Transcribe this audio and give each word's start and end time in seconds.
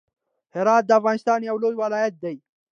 هرات 0.55 0.83
د 0.87 0.91
افغانستان 0.99 1.39
يو 1.49 1.55
لوی 1.63 1.75
ولايت 1.81 2.15
دی. 2.23 2.35